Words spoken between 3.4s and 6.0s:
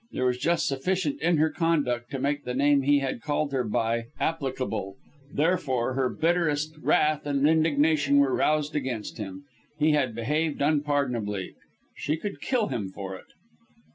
her by applicable therefore